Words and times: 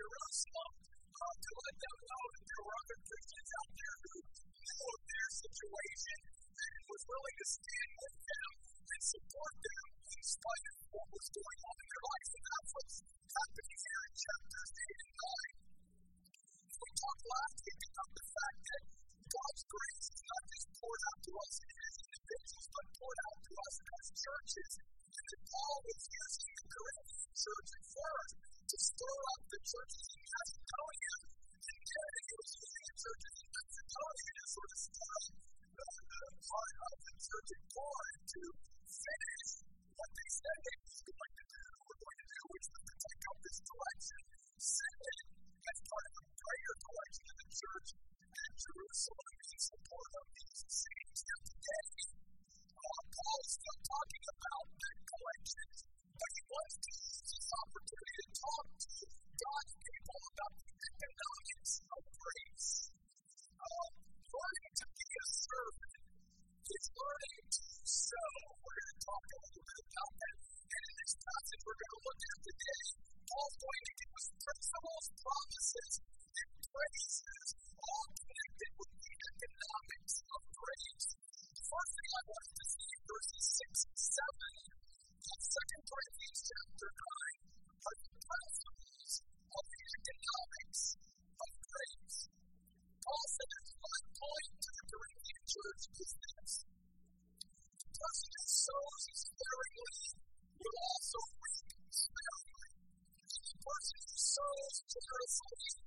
you're 0.00 0.16
really 0.16 0.32
stumped 0.32 0.80
uh, 1.12 1.34
to 1.44 1.50
let 1.60 1.76
them 1.76 1.96
know 2.08 2.22
that 2.32 2.44
there 2.48 2.62
were 2.64 2.76
other 2.80 2.98
Christians 3.04 3.50
out 3.60 3.70
there 3.76 3.96
who 4.00 4.14
knew 4.24 4.80
of 4.96 5.00
their 5.04 5.28
situation 5.44 6.18
and 6.56 6.72
was 6.88 7.02
willing 7.04 7.36
to 7.36 7.46
stand 7.52 7.89
church 29.70 30.09
to 104.90 105.79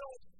no 0.00 0.33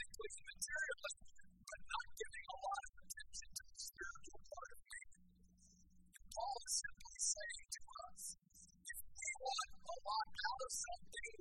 the 0.00 0.44
materialist, 0.48 1.18
but 1.60 1.80
not 1.84 2.08
giving 2.16 2.46
a 2.48 2.56
lot 2.56 2.82
of 2.88 2.94
attention 3.04 3.48
to 3.52 3.62
the 3.68 3.78
spiritual 3.80 4.40
part 4.48 4.70
of 4.72 4.80
faith. 4.80 5.20
Paul 6.32 6.56
is 6.64 6.74
simply 6.80 7.18
saying 7.20 7.68
to 7.68 7.82
us, 8.08 8.22
if 8.40 8.98
we 9.12 9.28
want 9.44 9.70
a 9.76 9.96
lot 10.00 10.28
out 10.40 10.60
of 10.64 10.72
something, 10.72 11.32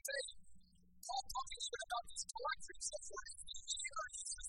13, 0.00 0.40
8. 0.40 1.04
Paul 1.04 1.24
talking 1.28 1.60
even 1.60 1.80
about 1.84 2.04
these 2.08 2.24
collections 2.30 2.86
of 2.90 3.02
what 3.10 3.24
he 3.30 3.36
uses 3.50 4.48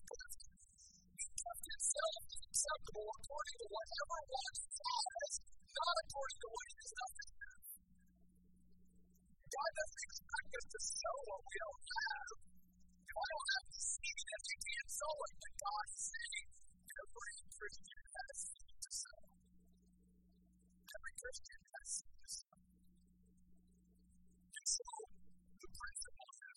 He 1.20 1.28
kept 1.28 1.66
himself 1.68 2.22
acceptable 2.52 3.08
according 3.12 3.58
to 3.60 3.68
whatever 3.68 4.18
one 4.32 4.56
has, 4.72 5.32
not 5.76 5.96
according 6.08 6.40
to 6.40 6.50
what 6.56 6.66
he 6.72 6.74
does 6.80 6.94
not 6.96 7.12
have. 7.20 7.64
God 9.52 9.72
doesn't 9.76 10.04
expect 10.08 10.50
us 10.56 10.68
to 10.72 10.80
sow 10.80 11.18
what 11.28 11.42
we 11.44 11.56
don't 11.60 11.84
have. 11.92 12.30
If 13.12 13.16
I 13.20 13.26
don't 13.28 13.50
have 13.52 13.68
the 13.76 13.82
seed, 13.92 14.24
then 14.32 14.42
you 14.48 14.58
can't 14.62 14.92
sow 14.92 15.16
it. 15.20 15.34
But 15.42 15.54
God 15.60 15.86
is 15.92 16.04
saying 16.12 16.48
every 16.96 17.36
Christian 17.52 18.04
has 18.08 18.36
seed 18.40 18.76
to 18.80 18.92
sow. 18.92 19.22
Every 20.96 21.14
Christian 21.20 21.60
has 21.76 21.88
seed 21.92 22.16
to 22.24 22.30
sow. 22.32 22.41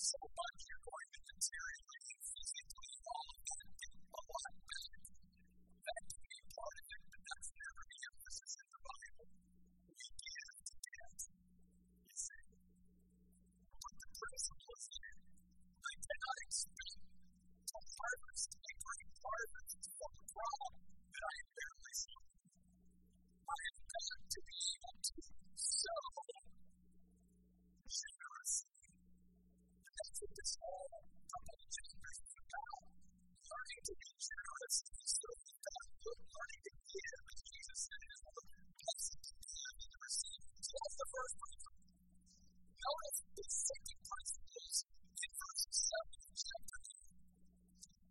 so 0.00 0.16
much, 0.16 0.64
you're 0.64 0.80
going 0.80 1.08
to 1.12 1.20
and 1.20 2.24
physically 2.24 2.88
all 3.04 3.28
of 3.36 3.44
that 3.52 3.68
get 3.76 3.92
a 4.00 4.22
lot. 4.32 4.54
That 5.84 6.02
can 6.08 6.24
be 6.24 6.40
part 6.56 6.76
of 6.80 6.86
it, 6.88 7.02
but 7.04 7.20
that's 7.20 7.50
never 7.52 7.82
the 7.84 7.98
emphasis 8.08 8.52
in 8.64 8.68
the 8.72 8.80
Bible. 8.80 9.28
We 9.92 10.04
give 10.24 10.56
to 10.56 10.74
get. 10.80 11.20
You 12.00 12.16
see? 12.16 12.44
But 13.76 13.94
the 14.00 14.08
principle 14.16 14.72
is 14.72 14.86
here. 14.88 15.16
I 15.20 15.94
cannot 16.00 16.38
expect 16.48 16.96
to 16.96 17.76
harvest 17.76 18.50
a 18.56 18.72
great 18.80 19.10
harvest 19.20 19.80
from 19.84 20.12
a 20.16 20.24
crop 20.32 20.72
that 20.80 21.24
I 21.28 21.32
have 21.44 21.52
barely 21.60 21.94
sown. 22.00 22.24
I 23.52 23.56
have 23.68 23.80
got 23.84 24.20
to 24.32 24.40
be 24.48 24.56
able 24.64 24.96
to 24.96 25.16
through 30.20 30.36
this 30.36 30.52
whole 30.60 31.00
learning 33.40 33.80
to 33.88 33.94
be 33.96 34.10
generous 34.20 34.76
learning 35.96 36.60
to 36.60 36.72
give 36.92 37.20
as 37.24 37.40
Jesus 37.40 37.78
said 37.88 38.00
in 38.04 38.10
his 38.12 38.20
word, 38.28 38.60
blessed 38.68 39.16
to 39.16 39.32
give 39.32 39.80
and 39.80 39.96
receive. 39.96 40.44
So 40.60 40.72
that's 40.76 40.96
the 41.00 41.08
first 41.08 41.34
principle. 41.40 41.80
Notice 42.84 43.18
the 43.32 43.46
second 43.48 44.00
principle 44.04 44.60
is 44.60 44.76
in 44.84 45.30
verse 45.40 45.64
7 45.72 46.20
of 46.20 46.32
chapter 46.36 46.78
2. 46.84 47.00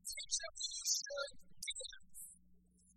Teach 0.10 0.34
them 0.34 0.54
you 0.66 0.82
should 0.90 1.34
give. 1.62 1.94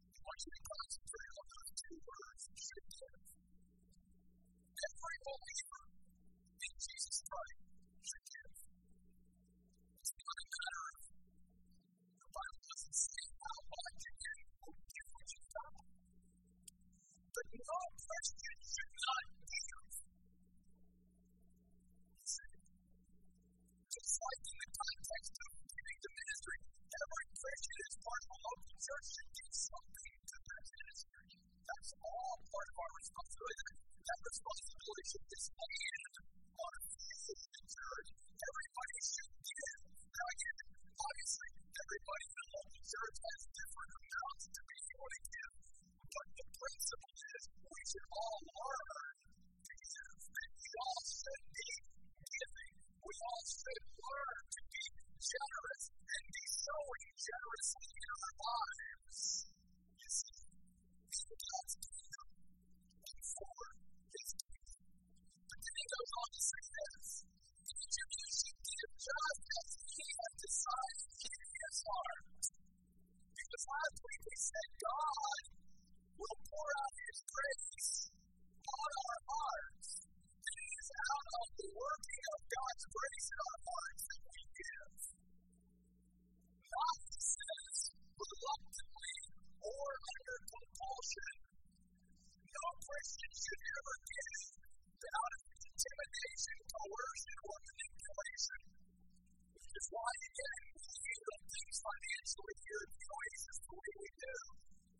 I 0.08 0.20
want 0.24 0.40
you 0.40 0.52
to 0.56 0.62
concentrate 0.72 1.32
on 1.36 1.46
those 1.52 1.70
two 1.84 1.98
words, 2.00 2.42
should 2.48 2.86
give. 2.96 3.20
Every 4.72 5.16
believer 5.20 5.84
in 6.64 6.72
Jesus 6.80 7.16
Christ 7.28 7.71
Just 18.72 18.88
like 24.16 24.40
in 24.48 24.56
the 24.64 24.70
context 24.72 25.34
of 25.44 25.52
giving 25.76 25.98
the 26.00 26.10
ministry, 26.16 26.58
every 26.88 27.26
Christian 27.36 27.78
as 27.84 27.94
part 28.00 28.22
of 28.24 28.30
a 28.32 28.38
local 28.48 28.72
church 28.80 29.06
should 29.12 29.28
give 29.36 29.52
something 29.52 30.16
to 30.24 30.36
their 30.40 30.62
ministry. 30.72 31.28
That's 31.68 31.92
all 32.00 32.34
part 32.48 32.68
of 32.72 32.76
our 32.80 32.92
responsibility. 32.96 33.76
That 34.08 34.20
responsibility 34.24 35.04
should 35.04 35.26
display 35.28 35.91
Thank 57.74 57.84
you. 57.96 58.11
Intimidation, 96.12 96.58
coercion, 96.68 97.36
or 97.48 97.56
manipulation. 97.72 98.60
Which 99.56 99.72
is 99.72 99.86
why, 99.88 100.12
again, 100.28 100.62
we 100.76 100.84
handle 100.92 101.40
things 101.48 101.76
financially 101.80 102.56
here 102.62 102.82
at 102.84 102.90
the 102.92 103.04
Oasis 103.12 103.56
the 103.62 103.72
way 103.72 103.92
we 103.96 104.10
do. 104.12 104.36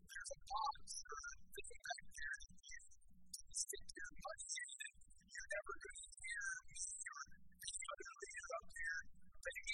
There's 0.09 0.31
a 0.33 0.41
box 0.49 0.83
or 1.05 1.21
a 1.21 1.35
thing 1.53 1.81
back 1.85 2.05
there 2.17 2.37
that 2.49 3.45
you 3.45 3.53
stick 3.53 3.85
your 3.93 4.11
money 4.25 4.49
in, 4.57 4.73
and 4.89 5.29
you're 5.29 5.51
never 5.53 5.73
going 5.85 6.01
to 6.01 6.11
hear 6.17 6.45
me 6.73 6.81
or 7.13 7.21
any 7.61 7.83
other 7.93 8.11
leader 8.23 8.49
up 8.57 8.67
here 8.73 9.01
begging 9.43 9.72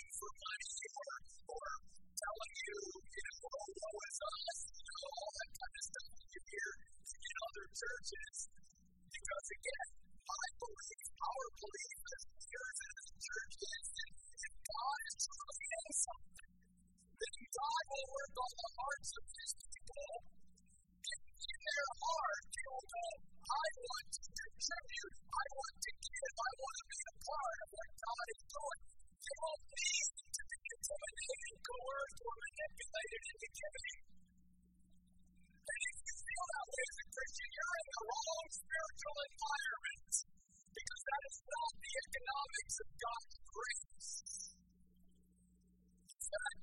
our 11.20 11.46
belief 11.60 12.00
as 12.16 12.24
leaders 12.40 12.78
and 12.80 12.96
is 13.00 13.88
that 14.40 14.54
God 14.64 15.00
is 15.10 15.16
truly 15.20 15.68
in 15.70 15.90
something, 16.00 16.54
then 17.20 17.38
God 17.50 17.84
will 17.92 18.08
work 18.10 18.36
on 18.40 18.52
the 18.56 18.70
hearts 18.80 19.10
of 19.20 19.26
his 19.28 19.52
people. 19.60 20.10
And 21.10 21.22
in 21.30 21.60
their 21.60 21.90
heart, 22.00 22.44
you 22.56 22.68
know 22.70 23.30
I 23.50 23.68
want 23.82 24.08
to 24.14 24.24
contribute, 24.30 25.16
I 25.20 25.46
want 25.50 25.76
to 25.80 25.92
give, 26.00 26.34
I 26.40 26.52
want 26.60 26.78
to 26.80 26.86
be 26.90 27.00
a 27.10 27.16
part 27.20 27.58
of 27.60 27.70
what 27.74 27.90
God 28.00 28.26
is 28.30 28.42
doing. 28.50 28.82
They 29.20 29.36
won't 29.42 29.64
need 29.70 30.10
to 30.30 30.42
be 30.50 30.60
intimidated, 30.70 31.54
coerced, 31.60 32.20
or 32.30 32.36
manipulated 32.40 33.22
into 33.30 33.48
giving. 33.60 33.98
And 35.60 35.82
if 35.90 35.98
you 36.00 36.16
feel 36.30 36.46
that 36.50 36.66
way 36.70 36.84
as 36.90 36.98
a 37.00 37.08
Christian, 37.10 37.50
you're 37.50 37.78
in 37.80 37.88
the 37.90 38.04
wrong 38.10 38.46
spiritual 38.50 39.18
environment 39.30 39.79
that 41.20 41.28
is 41.36 41.44
not 41.52 41.72
the 41.84 41.94
economics 42.00 42.76
of 42.80 42.90
God's 42.96 43.36
grace. 43.44 44.12
In 46.16 46.22
fact, 46.32 46.60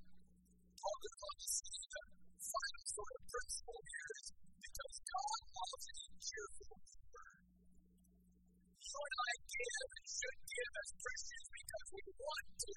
Paul 0.80 0.96
goes 0.96 1.22
on 1.28 1.36
to 1.36 1.48
see 1.60 1.76
the 1.92 2.04
sort 2.96 3.12
of 3.16 3.22
principle 3.28 3.80
here 3.84 4.10
is 4.16 4.26
because 4.56 4.94
God 4.96 5.40
loves 5.60 5.84
a 5.92 5.96
cheerful 6.24 6.72
giver. 6.88 7.28
You 8.80 8.96
and 8.96 9.16
I 9.28 9.32
give 9.44 9.88
and 9.92 10.06
should 10.08 10.40
give 10.40 10.72
as 10.72 10.90
Christians 11.04 11.48
because 11.52 11.86
we 11.92 12.04
want 12.16 12.48
to, 12.56 12.76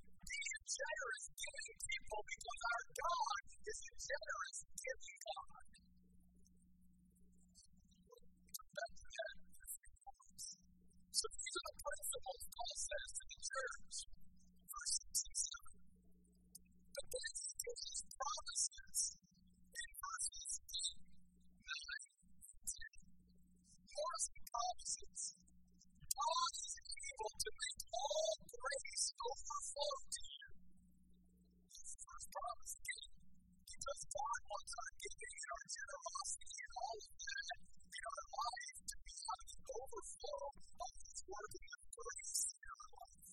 be 0.31 0.39
a 0.39 0.59
generous, 0.63 1.25
giving 1.35 1.75
people 1.91 2.21
because 2.23 2.61
our 2.71 2.83
God 2.95 3.41
is 3.67 3.79
a 3.83 3.93
generous, 3.99 4.57
giving 4.79 5.17
God. 5.27 5.71
So 11.11 11.25
these 11.35 11.55
are 11.59 11.67
the 11.67 11.77
principles 11.83 12.43
Paul 12.55 12.75
says 12.81 13.09
to 13.11 13.23
the 13.27 13.39
church. 13.51 13.95
Verse 14.71 14.95
67. 15.11 15.91
But 16.95 17.05
then 17.11 17.31
he 17.35 17.51
gives 17.61 17.83
his 17.91 18.01
promises 18.15 18.99
in 19.75 19.89
verses 20.01 20.51
8, 20.71 21.03
9, 21.61 22.07
and 22.41 22.63
10. 22.71 23.11
More 23.91 24.19
promises. 24.49 25.21
God 26.11 26.50
just 33.81 34.03
God 34.13 34.39
wants 34.45 34.73
on 34.77 34.91
giving 35.01 35.37
and 35.41 35.49
our 35.57 35.65
generosity 35.73 36.57
and 36.61 36.73
all 36.81 36.97
of 37.01 37.13
that 37.17 37.57
in 37.81 38.03
our 38.11 38.25
lives 38.29 38.79
to 38.85 38.95
be 39.01 39.15
like 39.25 39.49
an 39.57 39.63
overflow 39.73 40.43
of 40.85 40.91
His 41.01 41.19
working 41.25 41.69
of 41.71 41.83
grace 41.97 42.41
in 42.61 42.61
our 42.61 42.87
life. 43.01 43.25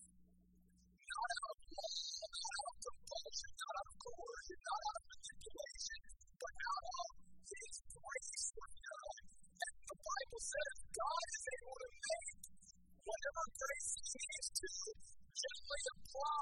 Not 1.04 1.28
out 1.36 1.52
of 1.52 1.60
law, 1.68 2.00
not 2.32 2.48
out 2.48 2.68
of 2.68 2.76
compulsion, 2.80 3.52
not 3.60 3.74
out 3.76 3.88
of 3.92 3.96
coercion, 4.08 4.60
not 4.64 4.80
out 4.88 4.96
of 4.98 5.04
manipulation, 5.08 6.00
but 6.40 6.54
out 6.64 6.84
of 6.96 7.08
His 7.44 7.74
grace 7.92 8.44
working 8.56 8.84
in 8.88 8.92
our 8.96 9.04
life. 9.04 9.28
And 9.28 9.74
the 9.84 9.98
Bible 10.00 10.42
says 10.48 10.74
God 10.96 11.24
is 11.28 11.44
able 11.60 11.76
to 11.76 11.88
make 11.92 12.40
whatever 13.04 13.44
grace 13.52 13.90
He 14.00 14.16
needs 14.16 14.48
to 14.48 14.68
gently 15.28 15.82
apply 15.92 16.37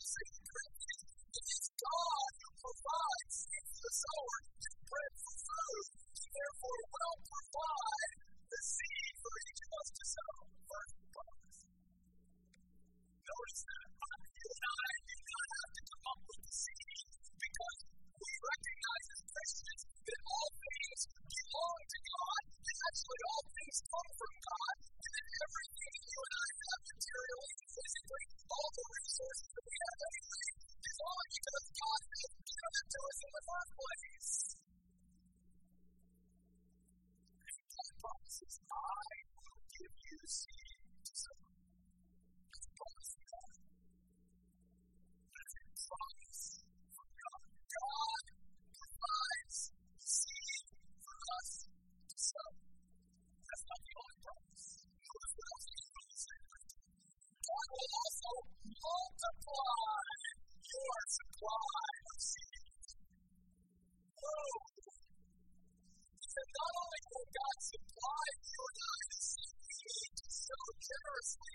say 0.00 0.39
That's 67.60 67.76
why 67.76 68.24
you 68.40 68.64
generously 70.80 71.52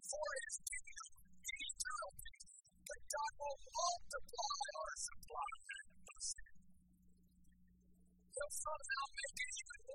for 0.00 0.28
His 0.32 0.56
kingdom 0.64 1.12
and 1.44 1.60
eternal 1.60 2.08
peace. 2.24 2.56
That 2.88 3.02
God 3.12 3.32
somehow 8.48 9.04
make 9.12 9.36
it 9.44 9.52
even 9.60 9.87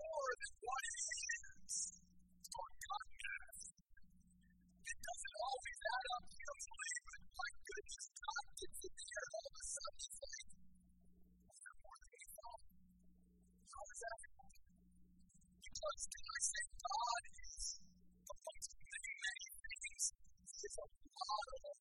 because 15.84 16.08
they 16.16 16.24
were 16.24 16.44
saying 16.48 16.74
God 16.80 17.24
is 17.44 17.66
the 18.24 18.36
most 18.40 18.72
many, 18.72 19.14
many 19.20 19.48
things. 19.52 20.04
He's 20.48 20.76
a 20.80 20.88
model 20.88 21.76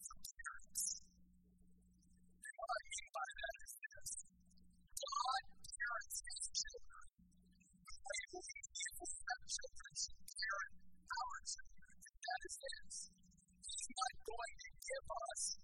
for 0.00 0.16
parents. 0.24 0.84
And 1.04 2.54
what 2.56 2.70
I 2.72 2.80
mean 2.88 3.08
by 3.12 3.28
that 3.28 3.56
is 3.60 3.72
this 3.76 4.10
God 5.04 5.42
parents 5.68 6.18
his 6.24 6.40
children. 6.48 7.06
The 7.84 7.96
way 8.08 8.20
we 8.32 8.44
people 8.72 9.08
have 9.20 9.42
children 9.52 9.92
should 10.00 10.22
parent 10.24 10.74
our 11.04 11.38
children. 11.44 11.92
And 12.08 12.16
that 12.24 12.40
is 12.48 12.56
this. 12.56 12.96
He's 13.68 13.88
not 14.00 14.14
going 14.24 14.56
to 14.64 14.70
give 14.80 15.06
us 15.12 15.63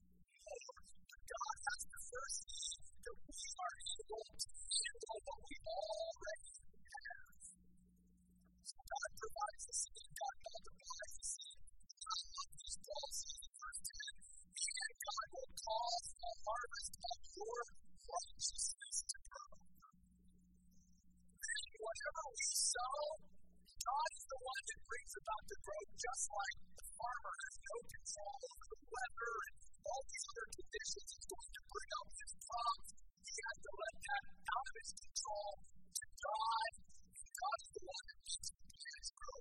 eternally 22.01 22.49
so. 22.57 22.87
God 23.81 24.09
is 24.17 24.25
the 24.25 24.41
one 24.41 24.63
that 24.65 24.79
brings 24.89 25.13
about 25.21 25.43
the 25.45 25.57
growth, 25.61 25.91
just 26.01 26.23
like 26.33 26.57
the 26.81 26.87
farmer 26.97 27.33
has 27.45 27.55
no 27.61 27.77
control 27.93 28.37
over 28.41 28.65
the 28.73 28.81
weather 28.89 29.33
and 29.45 29.55
all 29.85 30.01
these 30.09 30.25
other 30.33 30.47
conditions 30.49 31.05
he's 31.13 31.27
going 31.29 31.51
to 31.51 31.63
bring 31.69 31.91
up 32.01 32.09
his 32.17 32.33
crops. 32.41 32.89
He 33.21 33.35
has 33.37 33.57
to 33.61 33.71
let 33.77 33.95
that 34.01 34.23
out 34.49 34.65
of 34.65 34.75
his 34.81 34.91
control 34.97 35.51
to 35.61 36.05
God. 36.25 36.71
God 37.21 37.57
is 37.61 37.71
the 37.77 37.85
one 37.85 38.05
that 38.09 38.17
makes 38.21 38.49
the 38.49 38.65
plants 38.65 39.09
grow. 39.13 39.37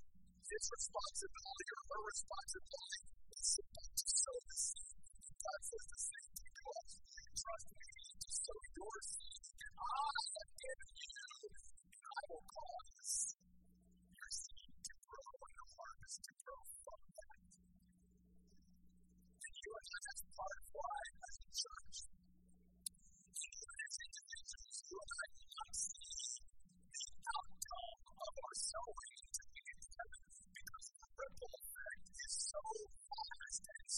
His 0.51 0.65
responsibility 0.69 1.69
or 1.71 1.83
her 1.89 2.03
responsibility 2.13 3.03
is 3.41 3.45
simply 3.57 3.89
to 3.89 4.07
sow 4.21 4.37
the 4.37 4.57
seed. 4.61 4.97
God 5.41 5.61
says 5.65 5.87
the 5.97 6.01
same 6.01 6.33
to 6.45 6.65
us. 6.77 6.93
Trust 7.41 7.69
me 7.73 7.93
to 8.21 8.29
sow 8.37 8.61
your 8.77 8.99
seed, 9.01 9.45
and 9.65 9.75
I 9.81 10.21
have 10.37 10.53
been. 10.61 10.80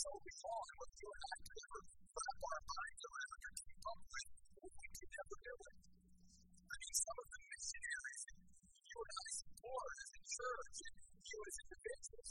so 0.03 0.11
we 0.19 0.33
fall 0.43 0.63
in 0.67 0.75
what 0.83 0.91
you 0.99 1.09
and 1.15 1.23
I 1.23 1.37
can 1.47 1.55
never 1.63 1.81
wrap 2.11 2.39
our 2.43 2.63
minds 2.75 3.03
around 3.07 3.39
or 3.39 3.53
keep 3.55 3.83
up 3.87 4.01
with 4.03 4.27
what 4.59 4.73
we 4.83 4.89
can 4.99 5.09
never 5.15 5.37
do 5.47 5.55
it. 5.63 5.79
I 6.59 6.75
mean, 6.83 6.95
some 7.07 7.19
of 7.23 7.29
the 7.31 7.41
missionaries 7.47 8.23
you 8.83 8.99
and 8.99 9.15
I 9.23 9.29
support 9.31 9.95
as 10.03 10.11
a 10.11 10.23
church 10.27 10.79
and 10.91 10.95
you 11.23 11.39
as 11.47 11.57
individuals, 11.63 12.31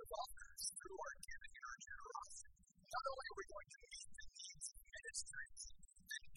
others 0.08 0.62
through 0.78 0.98
our 0.98 1.16
giving 1.20 1.52
and 1.58 1.64
our 1.68 1.78
generosity, 1.78 2.60
not 2.88 3.04
only 3.08 3.26
are 3.28 3.38
we 3.38 3.46
going 3.48 3.68
to 3.68 3.78
meet 3.88 4.08
the 4.08 4.26
needs 4.38 4.66
of 4.72 4.78
ministries 4.88 5.62
and 5.68 6.28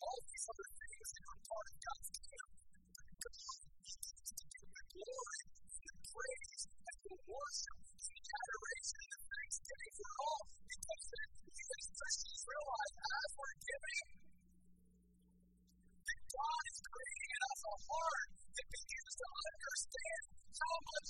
all 0.00 0.20
these 0.24 0.44
other 0.50 0.68
things 0.80 1.06
that 1.10 1.24
are 1.30 1.40
part 1.44 1.66
of 1.70 1.76
God's 1.80 2.10
kingdom, 2.20 2.50
but 2.90 3.34
to 4.20 4.44
give 4.50 4.70
glory 4.90 5.40
the 5.50 5.94
praise 6.00 6.62
and 6.70 7.12
worship 7.28 7.78
and 7.80 8.24
adoration 8.40 9.04
and 9.10 9.22
thanksgiving 9.30 9.92
for 10.00 10.10
all 10.20 10.44
because 10.70 11.04
as 11.20 11.86
Christians 11.92 12.42
realize 12.50 12.94
as 13.00 13.30
we're 13.36 13.58
giving, 13.60 14.06
that 16.00 16.20
God 16.30 16.62
is 16.70 16.78
creating 16.80 17.30
in 17.30 17.42
us 17.50 17.60
a 17.60 17.76
heart 17.90 18.30
that 18.50 18.66
begins 18.70 19.12
to 19.20 19.26
understand 19.30 20.24
how 20.60 20.74
much 20.90 21.08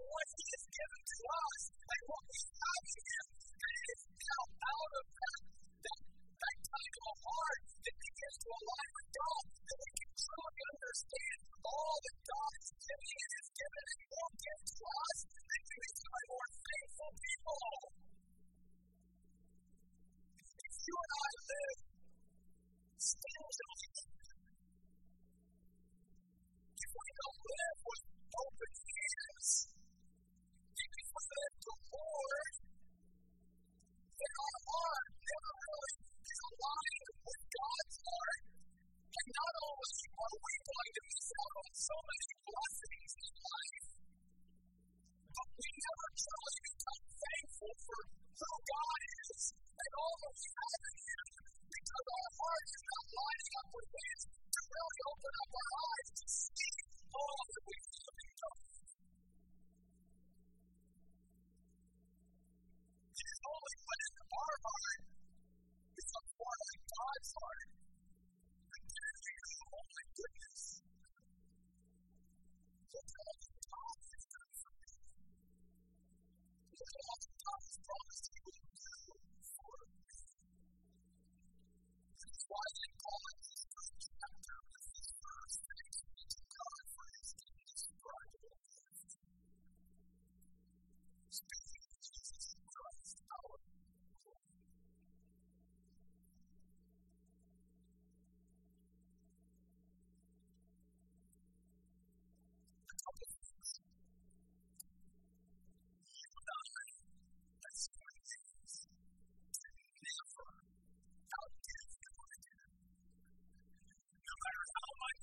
what 0.00 0.26
He 0.32 0.44
has 0.50 0.64
given 0.70 1.02
to 1.10 1.18
us, 1.30 1.60
and 1.70 2.02
what 2.08 2.24
we 2.30 2.40
have 2.40 2.84
in 2.90 3.00
Him, 3.10 3.26
and 3.60 3.74
it 3.80 3.88
is 3.90 4.02
now 4.10 4.42
out 4.60 4.92
of 5.00 5.06
that, 5.20 5.40
that, 5.84 6.00
that 6.40 6.58
type 6.70 6.96
of 7.10 7.16
heart 7.20 7.62
that 7.84 7.96
begins 8.00 8.36
to 8.40 8.48
align 8.50 8.90
with 8.96 9.08
God, 9.20 9.44
that 9.60 9.78
we 9.80 9.90
can 10.00 10.10
truly 10.20 10.62
understand 10.70 11.38
all 11.60 11.96
that 12.00 12.18
God 12.30 12.52
is 12.60 12.70
giving 12.80 13.16
and 13.20 13.32
has 13.40 13.48
given 13.60 13.84
and 13.90 14.02
will 14.10 14.34
give 14.40 14.62
to 14.70 14.84
us, 14.90 15.18
and 15.30 15.60
we 15.68 15.76
become 15.80 16.24
more 16.30 16.48
faithful 16.60 17.12
people. 17.20 17.60
If 20.40 20.74
you 20.86 20.96
and 21.00 21.12
I 21.20 21.30
live 21.50 21.80
stingy, 23.00 24.20
if 26.80 26.90
we 26.96 27.08
don't 27.20 27.40
live 27.40 27.79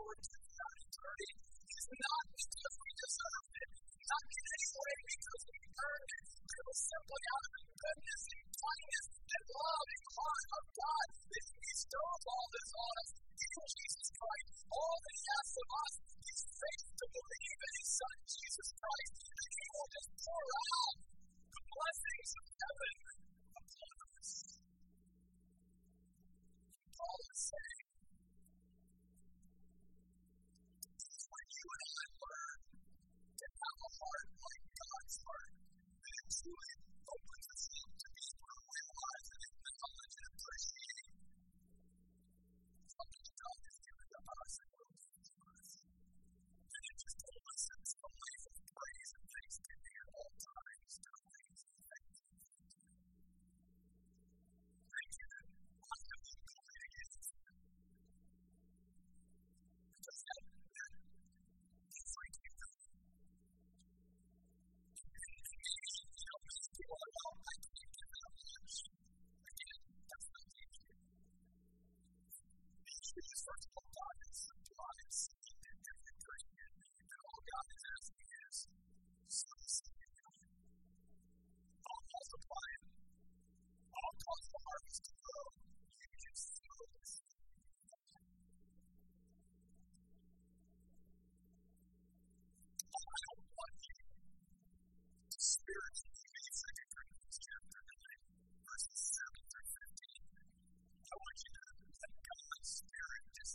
forward 0.00 0.20
to 0.24 0.32
throughout 0.40 0.76
eternity, 0.80 1.30
is 1.76 1.86
not 1.92 2.24
because 2.32 2.74
we 2.80 2.90
deserved 3.04 3.54
it, 3.60 3.70
not 4.00 4.24
in 4.32 4.44
any 4.48 4.68
way 4.80 4.96
because 5.12 5.42
we 5.44 5.58
earned 5.60 6.10
it, 6.16 6.24
but 6.40 6.64
it 6.72 6.78
simply 6.80 7.22
out 7.36 7.44
of 7.44 7.52
goodness 7.84 8.22
and 8.32 8.44
kindness 8.48 9.06
and 9.28 9.44
love 9.60 9.88
and 9.92 10.04
heart 10.16 10.46
of 10.56 10.64
God 10.72 11.06
that 11.20 11.42
He 11.44 11.56
bestowed 11.60 12.22
all 12.32 12.46
this 12.48 12.70
on 12.80 12.94
us 12.96 13.10
in 13.20 13.50
Jesus 13.76 14.08
Christ. 14.16 14.56
All 14.72 14.96
that 15.04 15.16
He 15.20 15.24
asks 15.36 15.58
of 15.60 15.68
us 15.84 15.94
is 16.32 16.40
faith 16.48 16.86
to 16.96 17.06
believe 17.12 17.60
in 17.60 17.72
His 17.76 17.90
Son, 18.00 18.16
Jesus 18.24 18.68
Christ, 18.80 19.12
and 19.20 19.50
He 19.52 19.66
will 19.68 19.90
just 20.00 20.10
pour 20.16 20.46
out 20.64 20.96
the 20.96 21.62
blessings 21.76 22.30
of 22.40 22.46
heaven 22.56 22.94
upon 23.52 23.96
us. 24.16 24.30
Paul 26.88 27.20
is 27.20 27.40
saying, 27.52 27.79
life. 36.50 36.79
Is, 73.24 73.44
first 73.46 73.69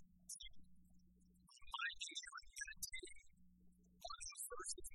Thank 0.02 0.50
you. 4.90 4.95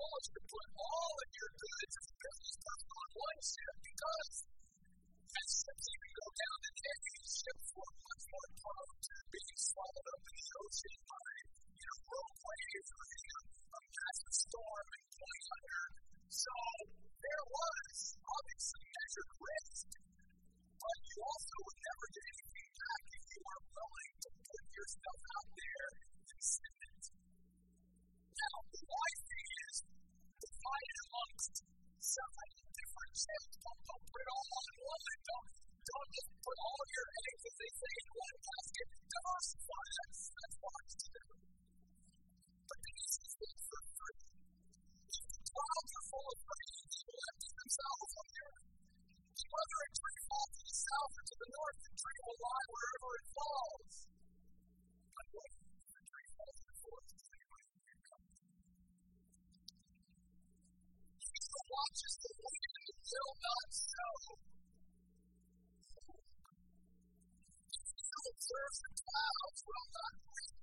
Foolish 0.00 0.32
to 0.32 0.40
put 0.48 0.68
all 0.80 1.12
of 1.12 1.28
your 1.28 1.50
goods 1.60 1.92
as 2.00 2.06
a 2.08 2.16
business 2.24 2.56
person 2.56 2.88
on 2.88 3.08
one 3.20 3.40
ship 3.44 3.74
because 3.84 4.34
as 5.28 5.48
ships 5.60 5.86
even 5.92 6.10
go 6.16 6.26
down 6.40 6.56
the 6.64 6.72
Navy, 6.80 7.16
ships 7.28 7.68
were 7.76 7.92
much 8.00 8.24
more 8.32 8.48
prone 8.64 8.96
to 8.96 9.14
being 9.28 9.58
swallowed 9.60 10.08
up 10.08 10.24
in 10.24 10.36
the 10.40 10.48
ocean 10.56 10.96
by, 11.04 11.30
you 11.76 11.84
know, 11.84 11.98
world 12.08 12.36
waves 12.40 12.90
or 12.96 13.04
you 13.12 13.36
a 13.44 13.80
massive 13.92 14.36
storm 14.40 14.86
and 14.88 15.04
going 15.20 15.44
under. 15.52 15.84
So 16.32 16.54
there 17.20 17.44
was 17.44 17.96
obviously 18.24 18.84
measured 18.96 19.32
risk, 19.36 19.84
but 20.80 20.98
you 21.12 21.16
also 21.28 21.56
would 21.60 21.80
never 21.84 22.06
get 22.08 22.24
anything 22.24 22.68
back 22.72 23.02
if 23.04 23.24
you 23.36 23.40
weren't 23.44 23.68
willing 23.68 24.14
to 24.16 24.28
put 24.48 24.64
your 24.64 24.88
stuff 24.96 25.20
out 25.28 25.48
there 25.60 25.88
and 26.24 26.40
send 26.40 26.78
it. 26.88 27.04
Now, 28.40 28.56
thing 28.72 29.46
is 29.68 29.76
divide 30.40 30.88
it 30.88 30.98
amongst 31.04 31.54
several 32.00 32.50
different 32.72 33.14
ships. 33.20 33.54
Don't, 33.60 33.80
don't 33.84 34.04
put 34.08 34.20
it 34.24 34.30
all 34.32 34.48
on 34.48 34.72
one. 34.80 35.04
Don't, 35.28 35.48
don't 35.84 36.10
just 36.16 36.30
put 36.40 36.56
all 36.56 36.78
of 36.80 36.88
your 36.88 37.08
eggs, 37.20 37.42
as 37.44 37.56
they 37.60 37.72
say, 37.76 37.92
in 38.00 38.08
one 38.16 38.36
basket. 38.40 38.88
Diversify. 39.12 39.84
That's, 40.00 40.20
that's 40.40 40.56
wise 40.56 40.94
to 41.00 41.08
do. 41.20 41.24
But 42.64 42.78
the 42.80 42.92
easiest 42.96 43.34
thing 43.44 43.58
for 43.60 43.82
free. 44.00 44.24
If 45.10 45.24
the 45.36 45.42
clouds 45.52 45.92
are 46.00 46.06
full 46.08 46.28
of 46.32 46.38
rain, 46.40 46.74
will 46.80 47.22
empty 47.28 47.50
themselves 47.60 48.12
on 48.20 48.26
the 48.30 48.40
earth. 48.40 48.68
Whether 49.50 49.78
a 49.84 49.90
tree 50.00 50.20
falls 50.30 50.52
to 50.56 50.62
the 50.64 50.76
south 50.80 51.12
or 51.12 51.24
to 51.28 51.36
the 51.44 51.48
north, 51.50 51.78
the 51.84 51.92
tree 51.92 52.20
will 52.24 52.38
lie 52.40 52.66
wherever 52.70 53.10
it 53.20 53.26
falls. 53.36 53.94
But 55.10 55.26
what 55.28 55.59
watches 61.70 62.14
the 62.18 62.32
wind 62.34 62.86
will 62.98 63.34
not 63.46 63.68
sow. 63.70 64.14
Observes 68.20 68.78
the 68.84 68.92
clouds 69.00 69.60
will 69.70 69.88
not 69.90 70.14
reap. 70.34 70.56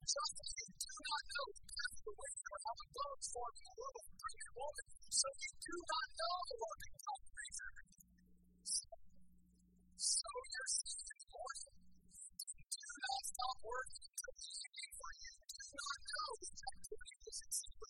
Just 0.00 0.34
as 0.40 0.52
you 0.60 0.68
do 0.80 0.94
not 1.04 1.22
know 1.30 1.46
the 1.52 1.64
path 1.70 1.96
the 2.00 2.14
wind 2.16 2.42
or 2.50 2.58
how 2.64 2.74
it 2.80 2.90
forth 3.30 3.58
in 3.60 3.70
the 3.70 3.90
and 4.00 4.52
woman, 4.56 4.86
so 5.10 5.26
you 5.36 5.50
do 5.60 5.76
not 5.84 6.06
know 6.16 6.36
the 6.48 6.56
working 6.64 6.96
of 7.00 7.20
nature. 7.30 7.74
Sow 10.00 10.36
your 10.50 10.68
seed 10.80 11.06
in 11.10 11.18
the 11.20 11.28
morning. 11.30 11.74
Do 12.70 12.90
not 13.04 13.22
stop 13.30 13.56
working 13.60 14.02
until 14.10 14.32
the 14.40 14.48
evening, 14.48 14.90
for 14.96 15.10
you 15.20 15.32
do 15.44 15.64
not 15.70 15.98
know 16.00 16.28
which 16.40 16.60
activity 16.70 17.16
will 17.78 17.89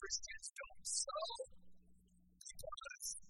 Christians 0.00 0.48
don't 0.56 0.86
sow 0.86 1.26
because 2.40 3.29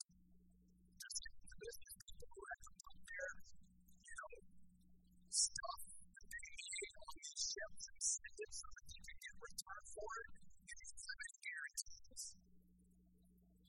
ships 8.01 8.17
and 8.17 8.17
send 8.17 8.37
it 8.41 8.49
so 8.49 8.67
that 8.73 8.85
they 8.89 9.01
can 9.05 9.17
get 9.21 9.33
return 9.37 9.83
for 9.93 10.09
it. 10.09 10.29
And 10.41 10.77
these 10.81 10.97
limited 11.05 11.37
guarantees. 11.45 12.23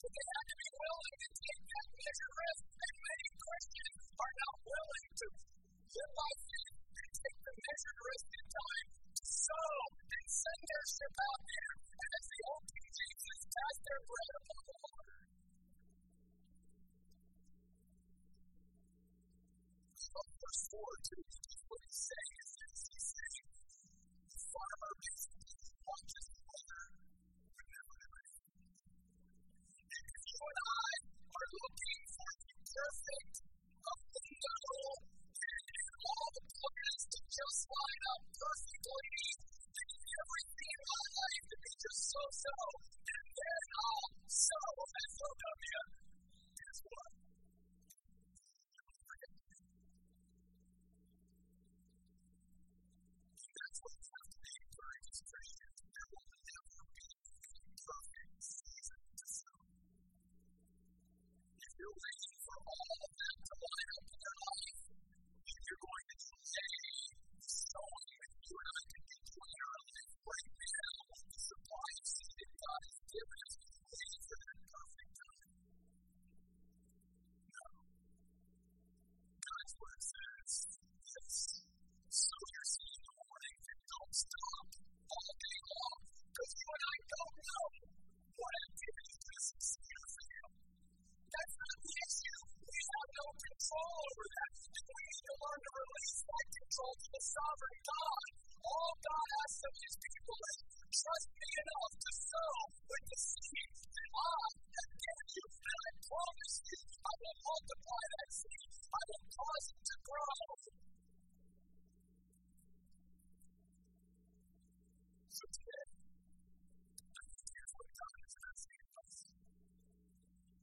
But 0.01 0.11
they 0.13 0.27
have 0.33 0.47
to 0.49 0.57
be 0.57 0.71
willing 0.73 1.17
to 1.21 1.29
take 1.37 1.63
that 1.69 1.87
measured 1.93 2.33
risk. 2.33 2.65
And 2.73 2.95
many 2.97 3.29
Christians 3.43 3.97
are 4.17 4.35
not 4.41 4.57
willing 4.73 5.09
to 5.21 5.27
live 5.93 6.13
by 6.17 6.33
faith 6.49 6.73
and 6.93 7.13
to 9.13 9.25
sow 9.29 9.73
and 10.01 10.25
send 10.33 10.61
their 10.65 10.85
ship 10.89 11.13
out 11.13 11.43
there. 11.45 11.73
And 11.93 12.11
as 12.17 12.25
the 12.33 12.41
old 12.49 12.65
King 12.73 12.89
says, 12.97 13.43
cast 13.53 13.79
their 13.85 14.01
bread 14.09 14.33
upon 14.33 14.63
the 14.65 14.77
water. 14.81 15.21
But 20.13 20.29
verse 20.41 20.65
4 20.73 20.81
too, 21.09 21.52
so, 42.43 42.51
and 43.13 43.27
they're 43.39 43.63
so, 44.27 44.59
and 44.99 45.13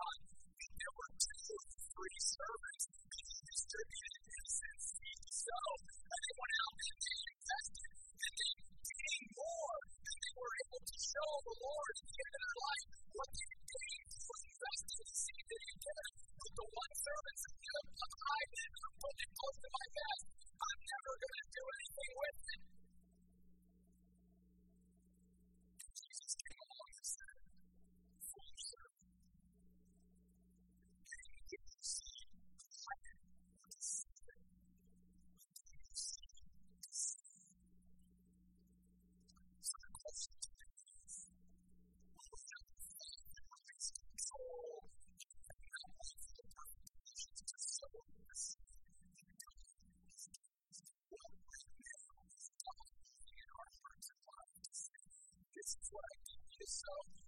month, 0.00 0.24
and 0.32 0.72
there 0.80 0.94
were 0.96 1.12
two 1.20 1.56
free 1.92 2.20
servants 2.20 2.84
being 2.90 3.40
distributed 3.44 4.14
in 4.24 4.44
since 4.48 4.84
So 5.30 5.56
anyone 5.84 6.52
out 6.60 6.74
there 6.80 6.96
they 7.00 7.18
invested 7.36 7.90
and 8.00 8.34
they 8.40 8.52
gained 8.88 9.30
more 9.36 9.76
and 10.00 10.18
they 10.20 10.34
were 10.40 10.54
able 10.64 10.82
to 10.88 10.96
show 10.96 11.30
the 11.44 11.56
Lord 11.60 11.94
in 12.00 12.28
their 12.32 12.52
life 12.60 12.88
what 13.12 13.30
they 13.36 13.52
gained 13.60 14.10
from 14.24 14.40
investing 14.40 15.00
the 15.04 15.16
seed 15.20 15.44
that 15.50 15.62
He 15.68 15.74
given 15.80 16.19
yourself 56.90 57.19